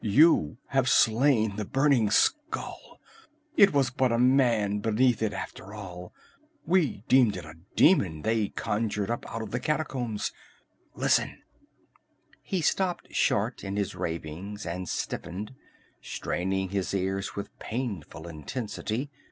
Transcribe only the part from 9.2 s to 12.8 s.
out of the catacombs! Listen!" He